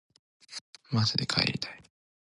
[0.89, 1.83] まじで帰りたい